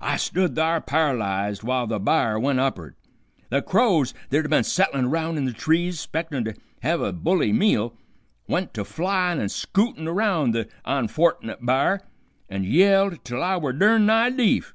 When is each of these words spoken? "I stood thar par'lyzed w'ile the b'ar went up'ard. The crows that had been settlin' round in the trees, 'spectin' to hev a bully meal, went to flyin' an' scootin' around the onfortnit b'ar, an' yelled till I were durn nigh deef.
"I 0.00 0.16
stood 0.16 0.56
thar 0.56 0.80
par'lyzed 0.80 1.60
w'ile 1.60 1.86
the 1.86 1.98
b'ar 2.00 2.38
went 2.40 2.58
up'ard. 2.58 2.96
The 3.50 3.60
crows 3.60 4.14
that 4.30 4.38
had 4.38 4.48
been 4.48 4.64
settlin' 4.64 5.10
round 5.10 5.36
in 5.36 5.44
the 5.44 5.52
trees, 5.52 6.00
'spectin' 6.00 6.42
to 6.46 6.54
hev 6.80 7.02
a 7.02 7.12
bully 7.12 7.52
meal, 7.52 7.94
went 8.46 8.72
to 8.72 8.82
flyin' 8.82 9.38
an' 9.38 9.50
scootin' 9.50 10.08
around 10.08 10.54
the 10.54 10.68
onfortnit 10.86 11.60
b'ar, 11.66 12.00
an' 12.48 12.64
yelled 12.64 13.22
till 13.26 13.42
I 13.42 13.58
were 13.58 13.74
durn 13.74 14.06
nigh 14.06 14.30
deef. 14.30 14.72